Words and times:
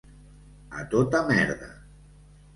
A 0.79 0.85
tota 0.95 1.21
merda. 1.29 1.71